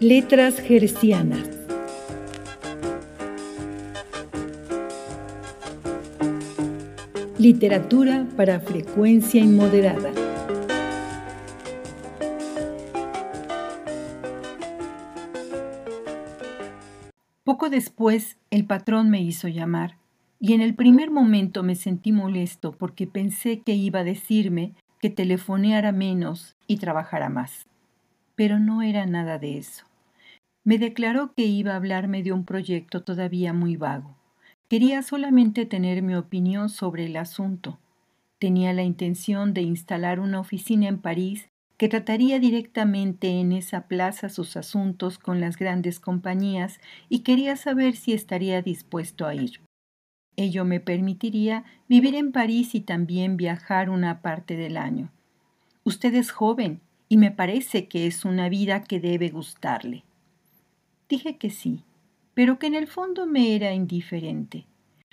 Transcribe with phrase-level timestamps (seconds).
[0.00, 1.48] Letras Gercianas.
[7.38, 10.12] Literatura para frecuencia inmoderada.
[17.42, 19.96] Poco después, el patrón me hizo llamar,
[20.38, 25.08] y en el primer momento me sentí molesto porque pensé que iba a decirme que
[25.08, 27.64] telefoneara menos y trabajara más.
[28.34, 29.85] Pero no era nada de eso.
[30.66, 34.16] Me declaró que iba a hablarme de un proyecto todavía muy vago.
[34.68, 37.78] Quería solamente tener mi opinión sobre el asunto.
[38.40, 44.28] Tenía la intención de instalar una oficina en París que trataría directamente en esa plaza
[44.28, 49.60] sus asuntos con las grandes compañías y quería saber si estaría dispuesto a ir.
[50.34, 55.12] Ello me permitiría vivir en París y también viajar una parte del año.
[55.84, 60.02] Usted es joven y me parece que es una vida que debe gustarle.
[61.08, 61.84] Dije que sí,
[62.34, 64.66] pero que en el fondo me era indiferente.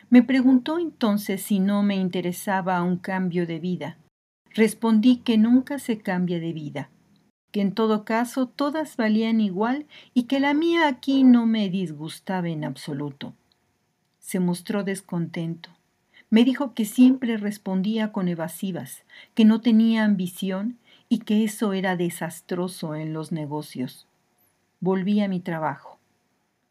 [0.10, 3.98] Me preguntó entonces si no me interesaba un cambio de vida.
[4.52, 6.90] Respondí que nunca se cambia de vida,
[7.52, 12.50] que en todo caso todas valían igual y que la mía aquí no me disgustaba
[12.50, 13.34] en absoluto.
[14.20, 15.70] Se mostró descontento.
[16.30, 19.04] Me dijo que siempre respondía con evasivas,
[19.36, 20.78] que no tenía ambición
[21.10, 24.08] y que eso era desastroso en los negocios.
[24.86, 25.98] Volví a mi trabajo.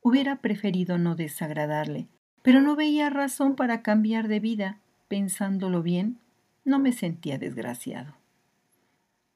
[0.02, 2.08] Hubiera preferido no desagradarle,
[2.42, 4.80] pero no veía razón para cambiar de vida.
[5.08, 6.18] Pensándolo bien,
[6.62, 8.12] no me sentía desgraciado.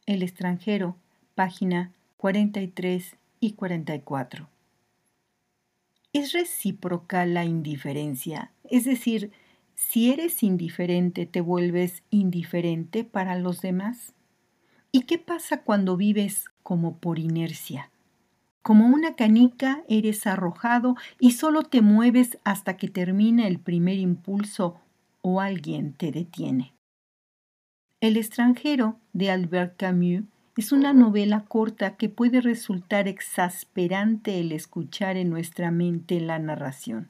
[0.04, 0.94] El extranjero,
[1.34, 4.46] página 43 y 44.
[6.12, 8.52] ¿Es recíproca la indiferencia?
[8.64, 9.32] Es decir,
[9.74, 14.12] si eres indiferente, ¿te vuelves indiferente para los demás?
[14.92, 17.90] ¿Y qué pasa cuando vives como por inercia?
[18.66, 24.80] Como una canica eres arrojado y solo te mueves hasta que termina el primer impulso
[25.22, 26.74] o alguien te detiene.
[28.00, 30.24] El extranjero de Albert Camus
[30.56, 37.08] es una novela corta que puede resultar exasperante el escuchar en nuestra mente la narración.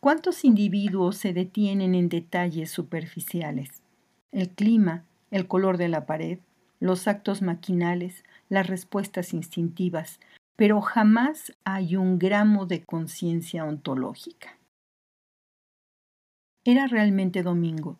[0.00, 3.82] ¿Cuántos individuos se detienen en detalles superficiales?
[4.30, 6.38] El clima, el color de la pared,
[6.80, 10.18] los actos maquinales, las respuestas instintivas,
[10.56, 14.58] pero jamás hay un gramo de conciencia ontológica.
[16.64, 17.98] Era realmente domingo.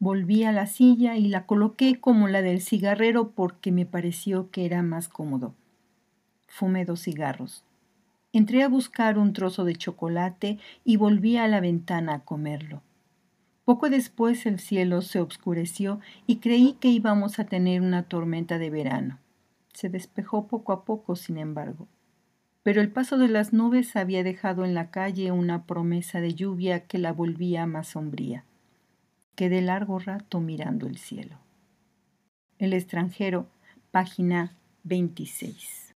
[0.00, 4.66] Volví a la silla y la coloqué como la del cigarrero porque me pareció que
[4.66, 5.54] era más cómodo.
[6.48, 7.64] Fumé dos cigarros.
[8.32, 12.82] Entré a buscar un trozo de chocolate y volví a la ventana a comerlo.
[13.64, 18.70] Poco después el cielo se obscureció y creí que íbamos a tener una tormenta de
[18.70, 19.18] verano.
[19.72, 21.88] Se despejó poco a poco, sin embargo.
[22.62, 26.86] Pero el paso de las nubes había dejado en la calle una promesa de lluvia
[26.86, 28.44] que la volvía más sombría.
[29.34, 31.38] Quedé largo rato mirando el cielo.
[32.58, 33.48] El extranjero,
[33.90, 35.91] página 26.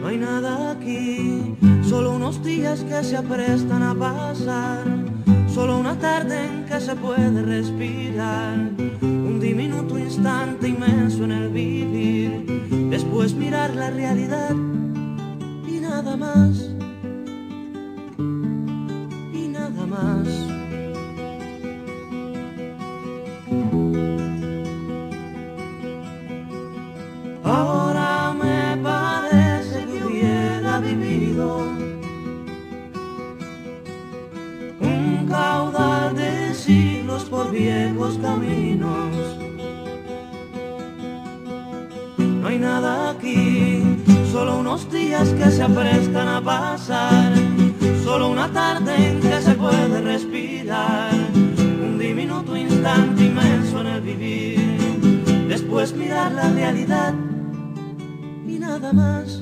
[0.00, 4.84] No hay nada aquí, solo unos días que se aprestan a pasar.
[5.48, 8.56] Solo una tarde en que se puede respirar,
[9.02, 14.54] un diminuto instante inmenso en el vivir, después mirar la realidad
[15.94, 16.70] nada más.
[19.32, 20.53] Y nada más.
[45.44, 47.32] Que se aprestan a pasar,
[48.02, 55.46] solo una tarde en que se puede respirar, un diminuto instante inmenso en el vivir,
[55.48, 57.14] después mirar la realidad
[58.46, 59.40] y nada más.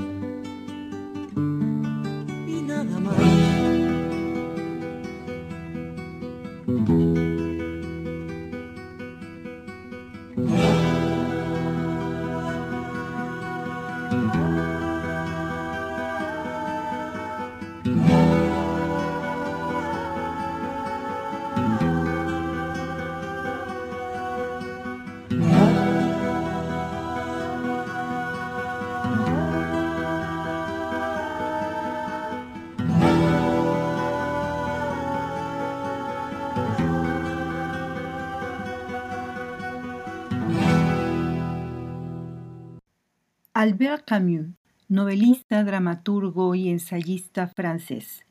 [43.63, 44.57] Albert Camus,
[44.89, 48.27] novelista, dramaturgo y ensayista francés.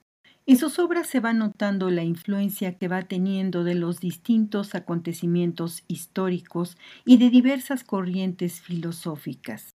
[0.46, 5.86] En sus obras se va notando la influencia que va teniendo de los distintos acontecimientos
[5.88, 6.76] históricos
[7.06, 9.70] y de diversas corrientes filosóficas.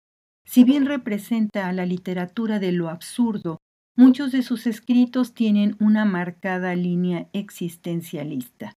[0.44, 3.60] Si bien representa a la literatura de lo absurdo,
[3.96, 8.74] muchos de sus escritos tienen una marcada línea existencialista.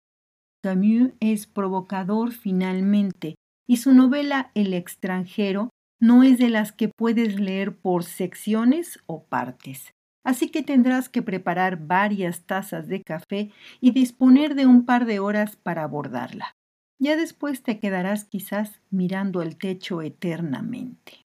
[0.62, 3.36] Camus es provocador finalmente,
[3.66, 5.69] y su novela El extranjero
[6.00, 9.94] no es de las que puedes leer por secciones o partes.
[10.24, 15.20] Así que tendrás que preparar varias tazas de café y disponer de un par de
[15.20, 16.56] horas para abordarla.
[17.00, 21.26] Ya después te quedarás quizás mirando el techo eternamente.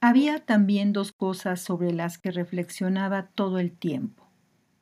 [0.00, 4.30] Había también dos cosas sobre las que reflexionaba todo el tiempo,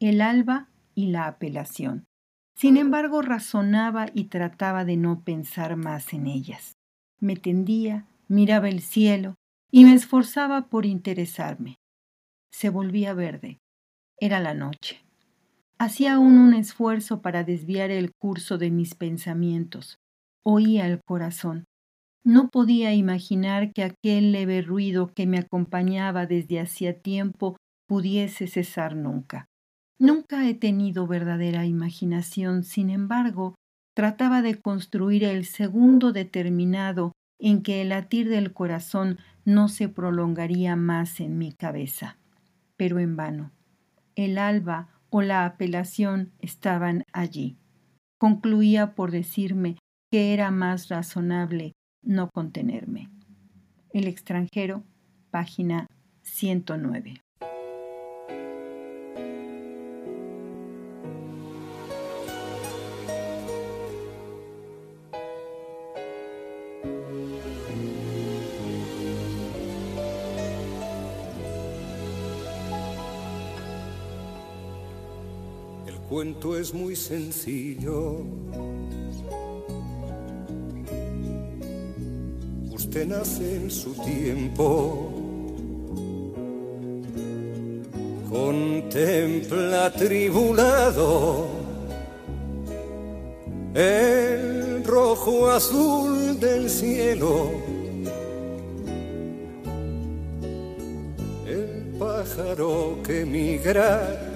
[0.01, 2.05] el alba y la apelación.
[2.55, 6.77] Sin embargo, razonaba y trataba de no pensar más en ellas.
[7.21, 9.35] Me tendía, miraba el cielo
[9.71, 11.77] y me esforzaba por interesarme.
[12.53, 13.59] Se volvía verde.
[14.19, 15.05] Era la noche.
[15.79, 19.99] Hacía aún un esfuerzo para desviar el curso de mis pensamientos.
[20.45, 21.65] Oía el corazón.
[22.25, 28.97] No podía imaginar que aquel leve ruido que me acompañaba desde hacía tiempo pudiese cesar
[28.97, 29.47] nunca.
[30.01, 33.55] Nunca he tenido verdadera imaginación, sin embargo,
[33.95, 40.77] trataba de construir el segundo determinado en que el latir del corazón no se prolongaría
[40.77, 42.19] más en mi cabeza.
[42.77, 43.53] Pero en vano.
[44.15, 47.57] El alba o la apelación estaban allí.
[48.19, 49.77] Concluía por decirme
[50.11, 53.09] que era más razonable no contenerme.
[53.93, 54.85] El extranjero,
[55.31, 55.87] página
[56.23, 57.21] 109.
[76.09, 78.23] Cuento es muy sencillo.
[82.73, 85.13] Usted nace en su tiempo,
[88.31, 91.47] contempla tribulado
[93.75, 97.51] el rojo azul del cielo.
[101.47, 104.28] El pájaro que migra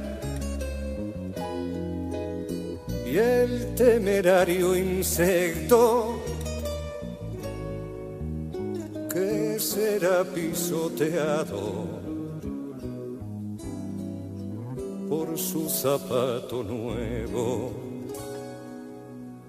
[3.13, 6.19] y el temerario insecto
[9.13, 11.85] que será pisoteado
[15.11, 17.73] por su zapato nuevo.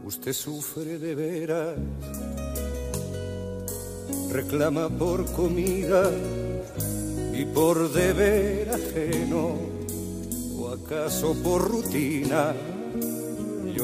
[0.04, 1.78] Usted sufre de veras,
[4.30, 6.12] reclama por comida
[7.34, 9.56] y por deber ajeno,
[10.60, 12.54] o acaso por rutina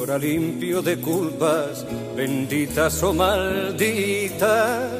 [0.00, 1.84] llora limpio de culpas,
[2.16, 4.90] benditas o malditas,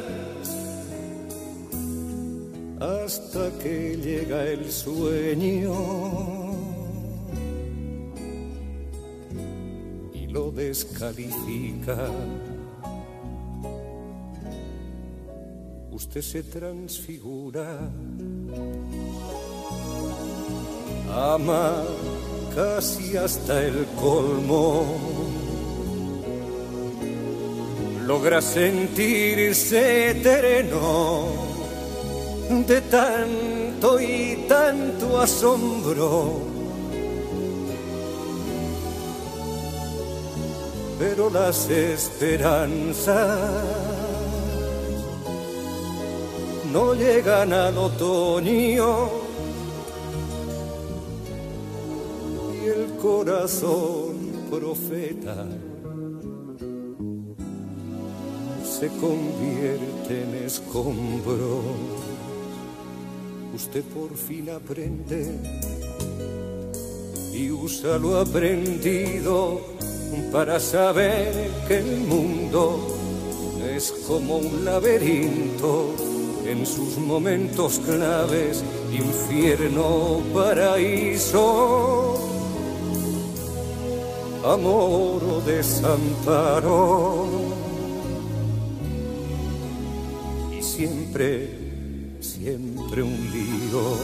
[2.78, 5.74] hasta que llega el sueño.
[10.12, 11.96] Y lo descalifica.
[15.90, 17.78] Usted se transfigura,
[21.08, 21.84] ama
[22.54, 24.84] casi hasta el colmo.
[28.06, 31.28] Logra sentirse terreno
[32.66, 36.50] de tanto y tanto asombro.
[41.00, 43.40] pero las esperanzas
[46.70, 49.08] no llegan al otoño
[53.00, 54.14] corazón
[54.50, 55.46] profeta
[58.62, 61.62] se convierte en escombro.
[63.54, 65.34] Usted por fin aprende
[67.32, 69.60] y usa lo aprendido
[70.32, 72.96] para saber que el mundo
[73.74, 75.94] es como un laberinto
[76.46, 82.29] en sus momentos claves, infierno, paraíso,
[84.44, 87.28] amor o desamparo.
[90.58, 91.50] Y siempre,
[92.20, 93.96] siempre un lío.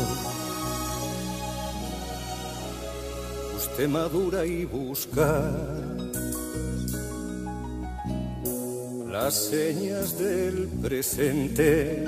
[3.56, 5.50] Usted madura y busca
[9.10, 12.04] las señas del presente,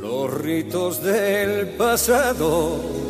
[0.00, 3.05] los ritos del pasado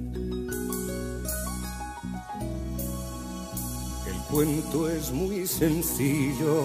[4.29, 6.63] Cuento es muy sencillo.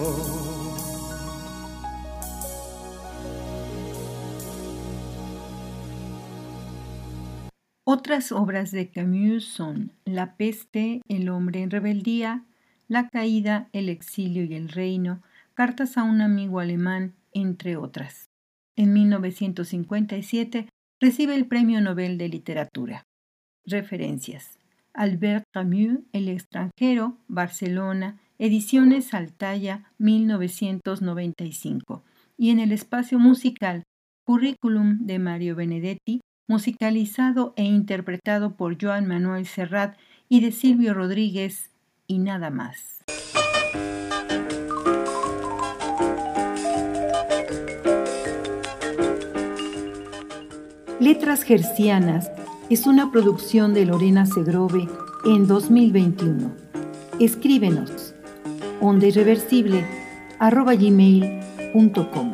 [7.83, 12.45] Otras obras de Camus son La peste, El hombre en rebeldía,
[12.87, 15.21] La caída, El exilio y el reino,
[15.53, 18.29] Cartas a un amigo alemán, entre otras.
[18.77, 20.69] En 1957
[21.01, 23.03] recibe el Premio Nobel de Literatura.
[23.65, 24.60] Referencias.
[24.93, 32.03] Albert Camus, El extranjero, Barcelona, Ediciones Altaya, 1995.
[32.37, 33.83] Y en el espacio musical,
[34.25, 41.71] Currículum de Mario Benedetti, musicalizado e interpretado por Joan Manuel Serrat y de Silvio Rodríguez,
[42.07, 43.03] y nada más.
[50.99, 52.29] Letras Gercianas
[52.73, 54.87] es una producción de Lorena Segrove
[55.25, 56.53] en 2021.
[57.19, 58.15] Escríbenos
[58.79, 59.85] onda irreversible
[60.39, 62.30] arroba gmail.com.